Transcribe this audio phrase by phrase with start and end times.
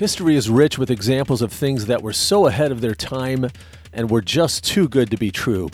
[0.00, 3.50] History is rich with examples of things that were so ahead of their time
[3.92, 5.68] and were just too good to be true.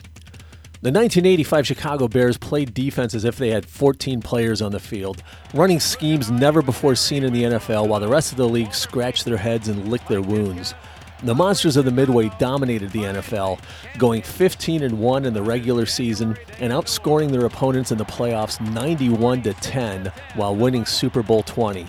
[0.83, 5.23] The 1985 Chicago Bears played defense as if they had 14 players on the field,
[5.55, 9.25] running schemes never before seen in the NFL while the rest of the league scratched
[9.25, 10.75] their heads and licked their wounds.
[11.23, 13.61] The Monsters of the Midway dominated the NFL,
[13.97, 18.61] going 15 and 1 in the regular season and outscoring their opponents in the playoffs
[18.73, 21.87] 91 to 10 while winning Super Bowl 20.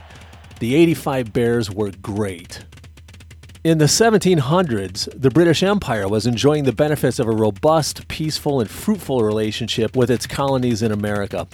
[0.60, 2.66] The 85 Bears were great.
[3.64, 8.68] In the 1700s, the British Empire was enjoying the benefits of a robust, peaceful, and
[8.68, 11.48] fruitful relationship with its colonies in America.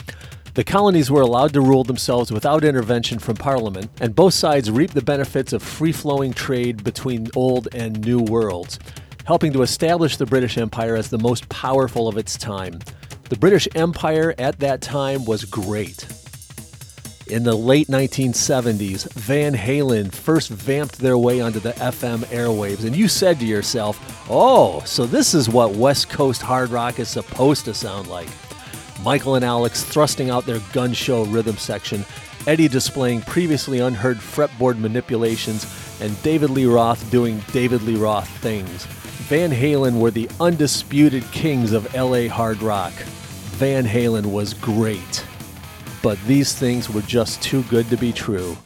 [0.54, 4.94] The colonies were allowed to rule themselves without intervention from Parliament, and both sides reaped
[4.94, 8.80] the benefits of free flowing trade between old and new worlds,
[9.26, 12.80] helping to establish the British Empire as the most powerful of its time.
[13.28, 16.08] The British Empire at that time was great.
[17.34, 22.96] In the late 1970s, Van Halen first vamped their way onto the FM airwaves, and
[22.96, 27.66] you said to yourself, Oh, so this is what West Coast hard rock is supposed
[27.66, 28.28] to sound like.
[29.02, 32.06] Michael and Alex thrusting out their gun show rhythm section,
[32.46, 35.66] Eddie displaying previously unheard fretboard manipulations,
[36.02, 38.86] and David Lee Roth doing David Lee Roth things.
[39.26, 42.94] Van Halen were the undisputed kings of LA hard rock.
[43.58, 45.26] Van Halen was great
[46.04, 48.58] but these things were just too good to be true.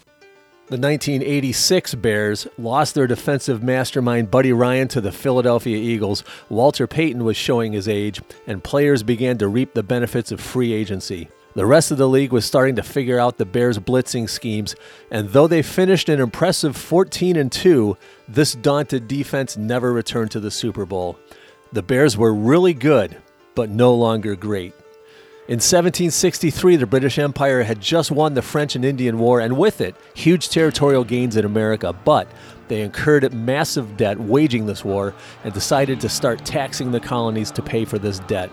[0.69, 6.25] The 1986 Bears lost their defensive mastermind Buddy Ryan to the Philadelphia Eagles.
[6.49, 10.73] Walter Payton was showing his age, and players began to reap the benefits of free
[10.73, 11.29] agency.
[11.53, 14.75] The rest of the league was starting to figure out the Bears' blitzing schemes,
[15.09, 17.95] and though they finished an impressive 14 and 2,
[18.27, 21.17] this daunted defense never returned to the Super Bowl.
[21.71, 23.15] The Bears were really good,
[23.55, 24.73] but no longer great.
[25.47, 29.79] In 1763, the British Empire had just won the French and Indian War, and with
[29.79, 31.93] it, huge territorial gains in America.
[32.03, 32.27] But
[32.67, 35.13] they incurred massive debt waging this war
[35.45, 38.49] and decided to start taxing the colonies to pay for this debt.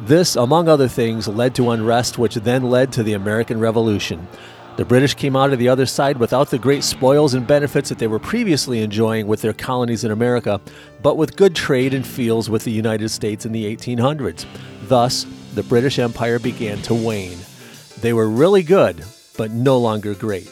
[0.00, 4.26] This, among other things, led to unrest, which then led to the American Revolution.
[4.78, 7.98] The British came out of the other side without the great spoils and benefits that
[7.98, 10.60] they were previously enjoying with their colonies in America,
[11.02, 14.44] but with good trade and feals with the United States in the 1800s.
[14.88, 15.24] Thus,
[15.56, 17.38] the British Empire began to wane.
[18.02, 19.02] They were really good,
[19.38, 20.50] but no longer great.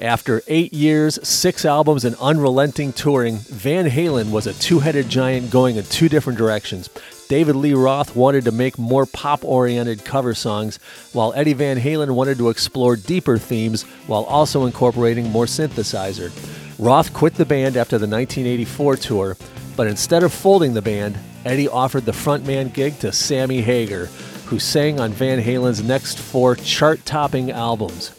[0.00, 5.50] After eight years, six albums, and unrelenting touring, Van Halen was a two headed giant
[5.50, 6.88] going in two different directions.
[7.28, 10.78] David Lee Roth wanted to make more pop oriented cover songs,
[11.12, 16.30] while Eddie Van Halen wanted to explore deeper themes while also incorporating more synthesizer.
[16.78, 19.36] Roth quit the band after the 1984 tour,
[19.76, 21.18] but instead of folding the band,
[21.48, 24.04] Eddie offered the frontman gig to Sammy Hagar,
[24.44, 28.10] who sang on Van Halen's next four chart topping albums.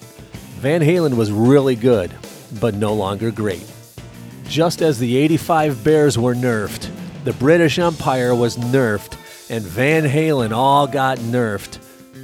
[0.58, 2.12] Van Halen was really good,
[2.60, 3.72] but no longer great.
[4.46, 6.90] Just as the 85 Bears were nerfed,
[7.24, 9.14] the British Empire was nerfed,
[9.52, 11.78] and Van Halen all got nerfed.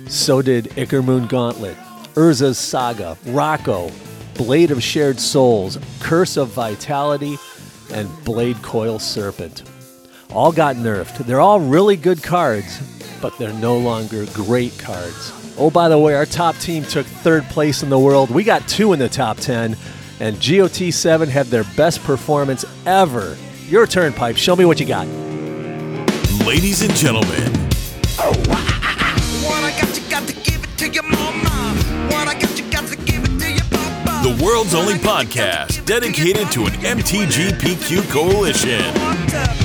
[0.09, 1.77] So did Ichormoon Gauntlet,
[2.15, 3.91] Urza's Saga, Rocco,
[4.33, 7.37] Blade of Shared Souls, Curse of Vitality,
[7.91, 9.61] and Bladecoil Serpent
[10.31, 11.17] all got nerfed.
[11.25, 12.79] They're all really good cards,
[13.21, 15.31] but they're no longer great cards.
[15.57, 18.29] Oh, by the way, our top team took third place in the world.
[18.29, 19.77] We got two in the top 10,
[20.19, 23.37] and GOT7 had their best performance ever.
[23.67, 24.35] Your turn, Pipe.
[24.37, 25.07] Show me what you got.
[26.45, 27.51] Ladies and gentlemen,
[34.23, 39.64] the world's only podcast dedicated to an MTGPQ coalition.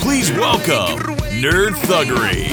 [0.00, 0.98] Please welcome
[1.40, 2.50] Nerd Thuggery.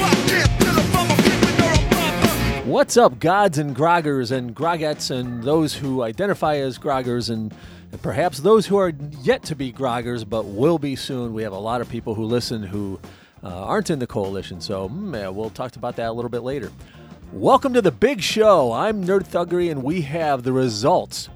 [2.65, 7.51] What's up, gods and groggers and grogettes and those who identify as groggers and,
[7.91, 8.93] and, perhaps those who are
[9.23, 11.33] yet to be groggers but will be soon?
[11.33, 12.99] We have a lot of people who listen who
[13.43, 16.43] uh, aren't in the coalition, so mm, yeah, we'll talk about that a little bit
[16.43, 16.71] later.
[17.33, 18.71] Welcome to the big show.
[18.71, 21.27] I'm Nerd Thuggery, and we have the results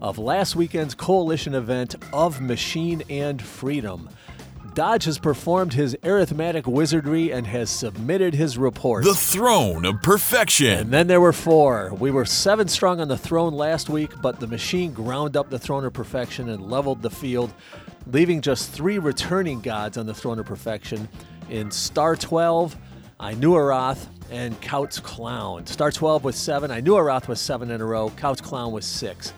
[0.00, 4.08] of last weekend's coalition event of Machine and Freedom.
[4.74, 9.02] Dodge has performed his arithmetic wizardry and has submitted his report.
[9.02, 10.78] The throne of perfection.
[10.78, 11.92] And then there were four.
[11.94, 15.58] We were seven strong on the throne last week, but the machine ground up the
[15.58, 17.52] throne of perfection and leveled the field,
[18.06, 21.08] leaving just three returning gods on the throne of perfection
[21.50, 22.76] in Star 12,
[23.18, 25.66] Anuarath, and Kautz Clown.
[25.66, 29.32] Star 12 with seven, Anuarath was seven in a row, Kautz Clown was six.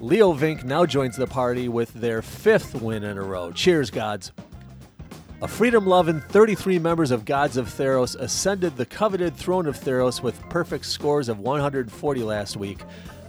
[0.00, 3.52] Leo Vink now joins the party with their fifth win in a row.
[3.52, 4.32] Cheers, gods.
[5.42, 10.22] A freedom loving 33 members of Gods of Theros ascended the coveted throne of Theros
[10.22, 12.80] with perfect scores of 140 last week,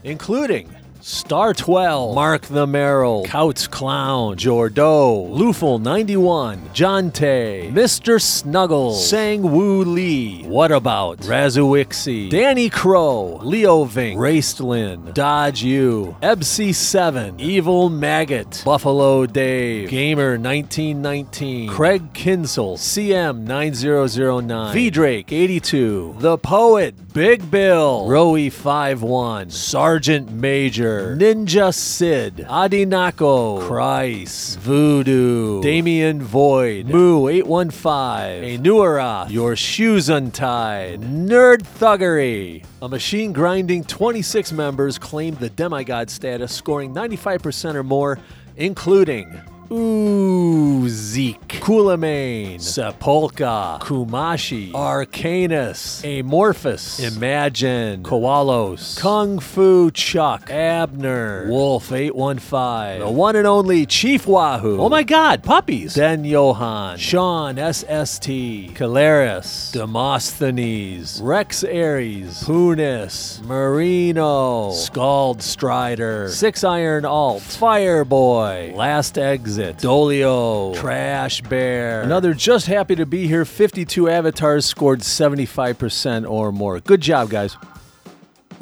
[0.03, 8.19] including Star 12, Mark the Merrill, Kautz Clown, Jordo, Lufel 91, Jonte, Mr.
[8.21, 17.39] Snuggle, Sang Woo Lee, What About, Razuixi, Danny Crow, Leo Vink, Raistlin, Dodge U, Ebc7,
[17.39, 26.95] Evil Maggot, Buffalo Dave, Gamer 1919, Craig Kinsel, CM 9009, V Drake 82, The Poet,
[27.13, 38.63] Big Bill, Roey 51, Sergeant Major, Ninja Sid, Adinako, Christ, Voodoo, Damien Void, Moo 815,
[38.63, 42.63] Anuara, Your Shoes Untied, Nerd Thuggery.
[42.81, 48.19] A machine grinding 26 members claimed the demigod status, scoring 95% or more,
[48.57, 49.41] including
[49.71, 62.99] Ooh, Zeke, Kulamane, Sepulka, Kumashi, Arcanus, Amorphous, Imagine, Koalos, Kung Fu Chuck, Abner, Wolf 815,
[62.99, 64.79] the one and only Chief Wahoo.
[64.79, 65.95] Oh my god, puppies.
[65.95, 77.41] Den Johan, Sean SST, Calaris, Demosthenes, Rex Aries, Punis, Marino, Scald Strider, Six Iron Alt,
[77.41, 82.01] Fireboy, Last Exit, Dolio, Trash Bear.
[82.01, 83.45] Another just happy to be here.
[83.45, 86.79] 52 avatars scored 75% or more.
[86.79, 87.57] Good job, guys.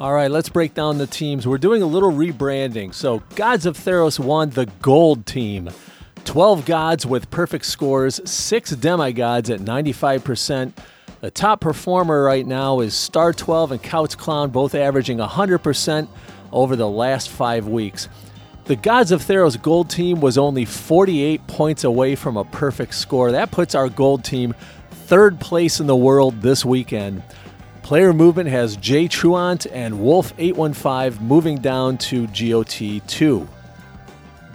[0.00, 1.46] All right, let's break down the teams.
[1.46, 2.92] We're doing a little rebranding.
[2.92, 5.70] So, Gods of Theros won the gold team.
[6.24, 10.72] 12 gods with perfect scores, 6 demigods at 95%.
[11.20, 16.08] The top performer right now is Star 12 and Kautz Clown, both averaging 100%
[16.52, 18.08] over the last five weeks.
[18.66, 23.32] The Gods of Theros gold team was only 48 points away from a perfect score.
[23.32, 24.54] That puts our gold team
[24.90, 27.22] third place in the world this weekend.
[27.82, 33.46] Player movement has Jay Truant and Wolf815 moving down to GOT 2.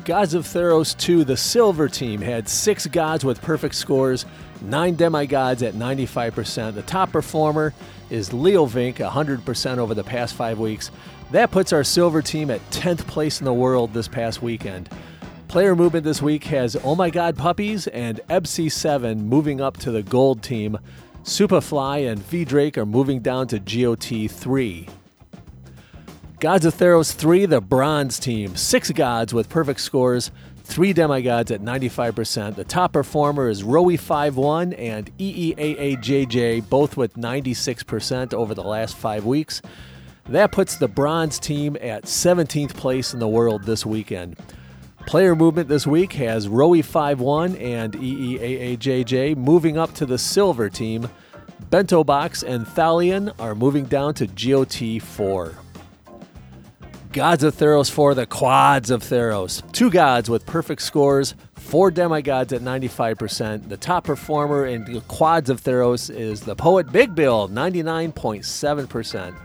[0.05, 4.25] Gods of Theros 2, the silver team, had six gods with perfect scores,
[4.59, 6.73] nine demigods at 95%.
[6.73, 7.75] The top performer
[8.09, 10.89] is Leo Vink, 100% over the past five weeks.
[11.31, 14.89] That puts our silver team at 10th place in the world this past weekend.
[15.47, 20.01] Player movement this week has Oh My God Puppies and Ebc7 moving up to the
[20.01, 20.79] gold team.
[21.23, 24.87] Superfly and V Drake are moving down to GOT 3.
[26.39, 28.55] Gods of Theros 3, the bronze team.
[28.55, 30.31] Six gods with perfect scores,
[30.63, 32.55] three demigods at 95%.
[32.55, 39.25] The top performer is Roey 51 and EEAAJJ, both with 96% over the last five
[39.25, 39.61] weeks.
[40.29, 44.37] That puts the bronze team at 17th place in the world this weekend.
[45.07, 51.09] Player movement this week has Roey 51 and EEAAJJ moving up to the silver team.
[51.71, 55.55] Bento Box and Thalion are moving down to GOT 4.
[57.11, 59.63] Gods of Theros 4, the Quads of Theros.
[59.71, 63.67] Two gods with perfect scores, four demigods at 95%.
[63.67, 69.35] The top performer in the Quads of Theros is the Poet Big Bill, 99.7%.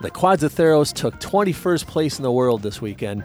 [0.00, 3.22] The Quads of Theros took 21st place in the world this weekend.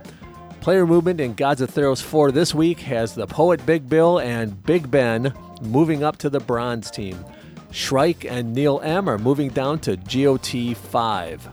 [0.59, 4.61] Player movement in Gods of Theros 4 this week has the Poet Big Bill and
[4.63, 7.23] Big Ben moving up to the bronze team.
[7.71, 11.49] Shrike and Neil M are moving down to GOT 5.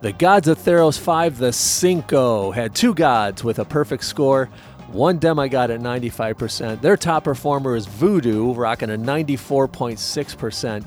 [0.00, 4.46] The Gods of Theros 5, the Cinco, had two gods with a perfect score,
[4.86, 6.80] one demigod at 95%.
[6.80, 10.86] Their top performer is Voodoo, rocking a 94.6%.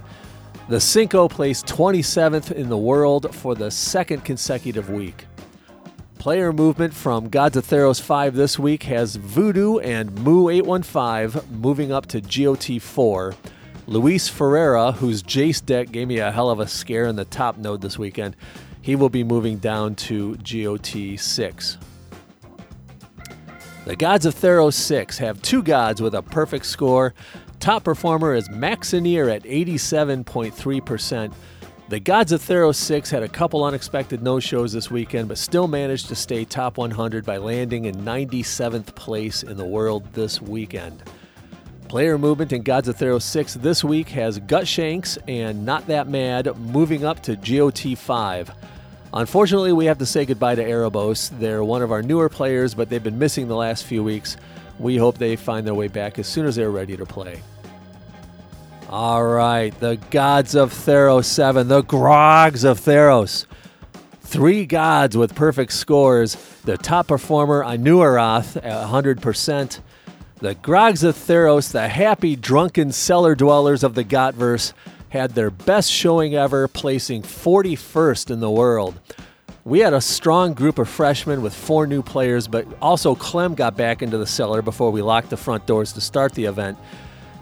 [0.69, 5.25] The Cinco placed 27th in the world for the second consecutive week.
[6.17, 12.05] Player movement from Gods of Theros 5 this week has Voodoo and Moo815 moving up
[12.05, 13.33] to GOT 4.
[13.87, 17.57] Luis Ferreira, whose Jace deck gave me a hell of a scare in the top
[17.57, 18.35] node this weekend,
[18.81, 21.77] he will be moving down to GOT 6.
[23.83, 27.15] The Gods of Theros 6 have two gods with a perfect score.
[27.61, 31.31] Top performer is Maxineer at 87.3%.
[31.89, 35.67] The Gods of Theros 6 had a couple unexpected no shows this weekend, but still
[35.67, 41.03] managed to stay top 100 by landing in 97th place in the world this weekend.
[41.87, 46.57] Player movement in Gods of Theros 6 this week has Gutshanks and Not That Mad
[46.57, 48.51] moving up to GOT 5.
[49.13, 51.29] Unfortunately, we have to say goodbye to Erebos.
[51.37, 54.35] They're one of our newer players, but they've been missing the last few weeks.
[54.79, 57.39] We hope they find their way back as soon as they're ready to play.
[58.91, 63.45] All right, the gods of Theros 7, the Grogs of Theros.
[64.19, 66.35] Three gods with perfect scores.
[66.65, 69.79] The top performer, Anuarath, at 100%.
[70.39, 74.73] The Grogs of Theros, the happy, drunken cellar dwellers of the Gotverse,
[75.07, 78.99] had their best showing ever, placing 41st in the world.
[79.63, 83.77] We had a strong group of freshmen with four new players, but also Clem got
[83.77, 86.77] back into the cellar before we locked the front doors to start the event.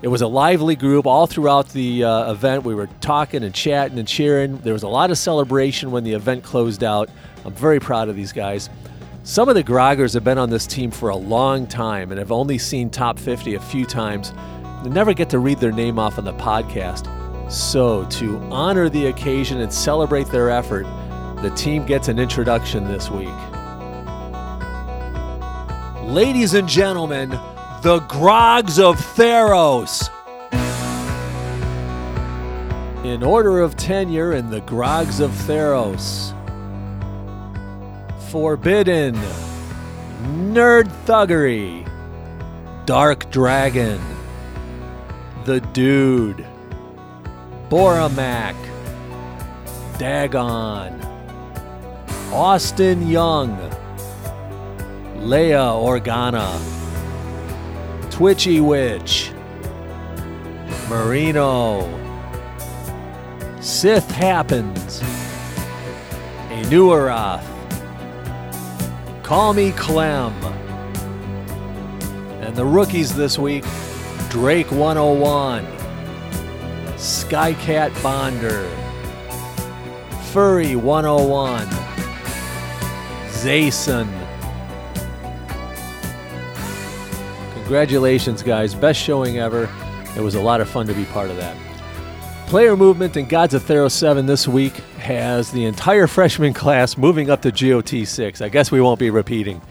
[0.02, 2.64] It was a lively group all throughout the uh, event.
[2.64, 4.58] We were talking and chatting and cheering.
[4.60, 7.10] There was a lot of celebration when the event closed out.
[7.44, 8.70] I'm very proud of these guys.
[9.24, 12.32] Some of the Groggers have been on this team for a long time and have
[12.32, 14.32] only seen top 50 a few times.
[14.84, 17.52] They never get to read their name off on the podcast.
[17.52, 20.86] So, to honor the occasion and celebrate their effort,
[21.42, 23.28] the team gets an introduction this week.
[26.04, 27.38] Ladies and gentlemen,
[27.82, 30.10] the Grogs of Theros.
[33.06, 36.36] In order of tenure in the Grogs of Theros.
[38.30, 39.16] Forbidden.
[40.52, 41.90] Nerd Thuggery.
[42.86, 44.02] Dark Dragon.
[45.46, 46.46] The Dude.
[47.70, 48.56] Boramac.
[49.98, 51.02] Dagon.
[52.34, 53.58] Austin Young.
[55.16, 56.79] Leia Organa.
[58.20, 59.32] Twitchy Witch,
[60.90, 61.88] Marino,
[63.62, 65.00] Sith Happens,
[66.50, 67.46] Anuarath,
[69.24, 70.34] Call Me Clem,
[72.44, 73.64] and the rookies this week
[74.28, 75.66] Drake 101,
[76.98, 78.70] Skycat Bonder,
[80.34, 81.68] Furry 101,
[83.30, 84.19] Zayson.
[87.70, 88.74] Congratulations, guys.
[88.74, 89.70] Best showing ever.
[90.18, 91.56] It was a lot of fun to be part of that.
[92.48, 97.30] Player movement in Gods of Theros 7 this week has the entire freshman class moving
[97.30, 98.42] up to GOT 6.
[98.42, 99.62] I guess we won't be repeating.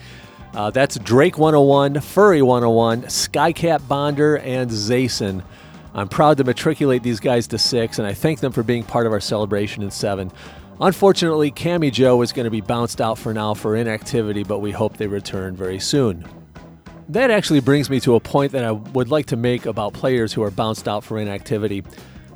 [0.53, 5.43] Uh, that's Drake 101, Furry 101, Skycat Bonder, and Zayson.
[5.93, 9.07] I'm proud to matriculate these guys to 6, and I thank them for being part
[9.07, 10.31] of our celebration in 7.
[10.79, 14.71] Unfortunately, Cammy Joe is going to be bounced out for now for inactivity, but we
[14.71, 16.23] hope they return very soon.
[17.09, 20.31] That actually brings me to a point that I would like to make about players
[20.31, 21.83] who are bounced out for inactivity.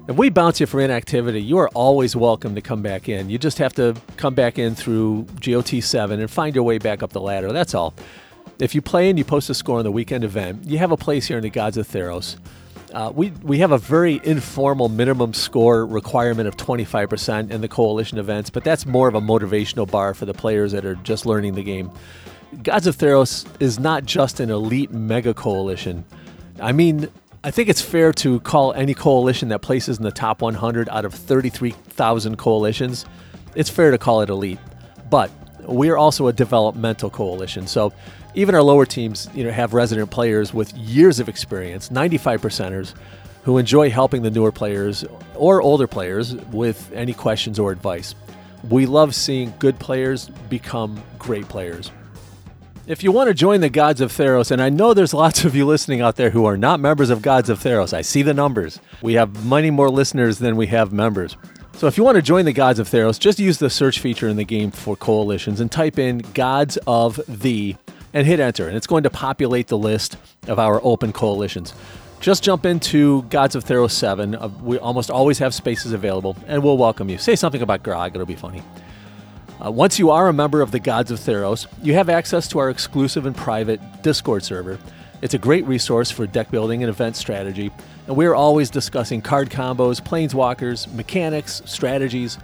[0.08, 3.30] If we bounce you for inactivity, you are always welcome to come back in.
[3.30, 7.04] You just have to come back in through GOT 7 and find your way back
[7.04, 7.52] up the ladder.
[7.52, 7.94] That's all.
[8.58, 10.98] If you play and you post a score in the weekend event, you have a
[10.98, 12.38] place here in the Gods of Theros.
[12.92, 18.18] Uh, we, we have a very informal minimum score requirement of 25% in the coalition
[18.18, 21.54] events, but that's more of a motivational bar for the players that are just learning
[21.54, 21.92] the game.
[22.62, 26.06] Gods of Theros is not just an elite mega coalition.
[26.60, 27.10] I mean,
[27.44, 31.06] I think it's fair to call any coalition that places in the top 100 out
[31.06, 33.06] of 33,000 coalitions,
[33.56, 34.60] it's fair to call it elite.
[35.10, 35.32] But
[35.68, 37.68] we are also a developmental coalition.
[37.68, 37.92] So
[38.36, 42.94] even our lower teams, you know, have resident players with years of experience, 95 percenters,
[43.44, 45.04] who enjoy helping the newer players
[45.36, 48.16] or older players with any questions or advice.
[48.70, 51.92] We love seeing good players become great players.
[52.86, 55.56] If you want to join the Gods of Theros, and I know there's lots of
[55.56, 58.34] you listening out there who are not members of Gods of Theros, I see the
[58.34, 58.82] numbers.
[59.02, 61.38] We have many more listeners than we have members.
[61.76, 64.28] So if you want to join the Gods of Theros, just use the search feature
[64.28, 67.78] in the game for coalitions and type in Gods of the
[68.12, 71.74] and hit enter, and it's going to populate the list of our open coalitions.
[72.20, 74.36] Just jump into Gods of Theros 7.
[74.36, 77.18] Uh, we almost always have spaces available, and we'll welcome you.
[77.18, 78.62] Say something about Grog, it'll be funny.
[79.64, 82.60] Uh, once you are a member of the Gods of Theros, you have access to
[82.60, 84.78] our exclusive and private Discord server.
[85.22, 87.72] It's a great resource for deck building and event strategy,
[88.08, 92.38] and we're always discussing card combos, planeswalkers, mechanics, strategies.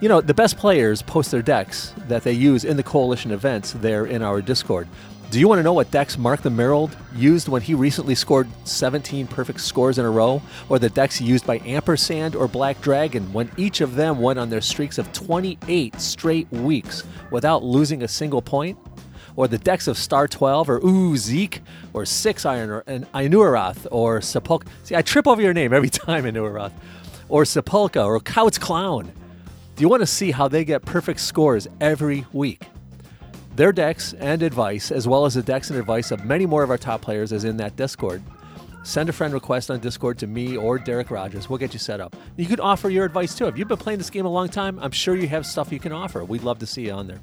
[0.00, 3.74] You know, the best players post their decks that they use in the coalition events
[3.74, 4.88] there in our Discord.
[5.34, 8.48] Do you want to know what decks Mark the Merald used when he recently scored
[8.66, 10.40] 17 perfect scores in a row?
[10.68, 14.48] Or the decks used by Ampersand or Black Dragon when each of them went on
[14.48, 18.78] their streaks of 28 straight weeks without losing a single point?
[19.34, 21.62] Or the decks of Star 12 or Ooh Zeke
[21.94, 24.68] or Six Iron or and or Sepulka.
[24.84, 26.70] See, I trip over your name every time, Inuarath.
[27.28, 29.10] Or Sepulka or Couch Clown.
[29.74, 32.68] Do you want to see how they get perfect scores every week?
[33.56, 36.70] Their decks and advice, as well as the decks and advice of many more of
[36.70, 38.20] our top players, is in that Discord.
[38.82, 41.48] Send a friend request on Discord to me or Derek Rogers.
[41.48, 42.16] We'll get you set up.
[42.36, 43.46] You could offer your advice too.
[43.46, 45.78] If you've been playing this game a long time, I'm sure you have stuff you
[45.78, 46.24] can offer.
[46.24, 47.20] We'd love to see you on there.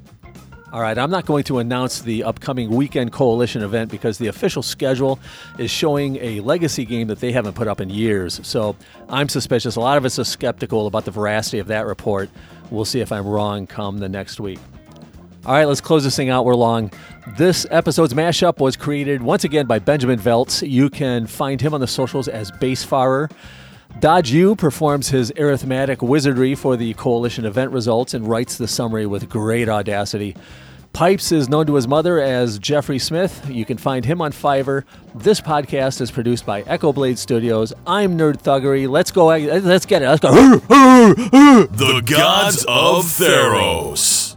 [0.72, 4.62] All right, I'm not going to announce the upcoming weekend coalition event because the official
[4.62, 5.20] schedule
[5.58, 8.40] is showing a legacy game that they haven't put up in years.
[8.42, 8.74] So
[9.10, 9.76] I'm suspicious.
[9.76, 12.30] A lot of us are skeptical about the veracity of that report.
[12.70, 14.58] We'll see if I'm wrong come the next week.
[15.44, 16.44] All right, let's close this thing out.
[16.44, 16.92] We're long.
[17.36, 20.68] This episode's mashup was created once again by Benjamin Veltz.
[20.68, 23.28] You can find him on the socials as Basefarer.
[23.98, 29.04] Dodge U performs his arithmetic wizardry for the coalition event results and writes the summary
[29.04, 30.36] with great audacity.
[30.92, 33.44] Pipes is known to his mother as Jeffrey Smith.
[33.50, 34.84] You can find him on Fiverr.
[35.14, 37.72] This podcast is produced by Echo Blade Studios.
[37.84, 38.88] I'm Nerd Thuggery.
[38.88, 39.26] Let's go.
[39.26, 40.08] Let's get it.
[40.08, 40.30] Let's go.
[40.30, 44.31] The Gods of Theros.